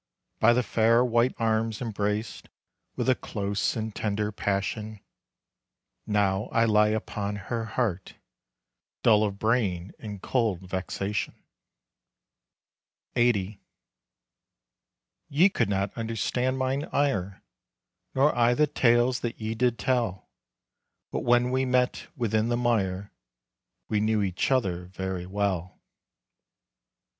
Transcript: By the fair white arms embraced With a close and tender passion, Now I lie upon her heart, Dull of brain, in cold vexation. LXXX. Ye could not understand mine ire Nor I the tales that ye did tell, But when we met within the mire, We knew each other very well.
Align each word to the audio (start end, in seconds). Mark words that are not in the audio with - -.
By 0.39 0.53
the 0.53 0.63
fair 0.63 1.05
white 1.05 1.35
arms 1.37 1.79
embraced 1.79 2.49
With 2.95 3.07
a 3.07 3.13
close 3.13 3.75
and 3.75 3.93
tender 3.93 4.31
passion, 4.31 4.99
Now 6.07 6.45
I 6.45 6.65
lie 6.65 6.87
upon 6.87 7.35
her 7.35 7.65
heart, 7.65 8.15
Dull 9.03 9.23
of 9.23 9.37
brain, 9.37 9.91
in 9.99 10.17
cold 10.17 10.61
vexation. 10.61 11.35
LXXX. 13.15 13.59
Ye 15.29 15.49
could 15.49 15.69
not 15.69 15.95
understand 15.95 16.57
mine 16.57 16.85
ire 16.91 17.43
Nor 18.15 18.35
I 18.35 18.55
the 18.55 18.65
tales 18.65 19.19
that 19.19 19.39
ye 19.39 19.53
did 19.53 19.77
tell, 19.77 20.27
But 21.11 21.19
when 21.19 21.51
we 21.51 21.63
met 21.63 22.07
within 22.15 22.49
the 22.49 22.57
mire, 22.57 23.11
We 23.87 23.99
knew 23.99 24.23
each 24.23 24.49
other 24.49 24.85
very 24.85 25.27
well. 25.27 25.79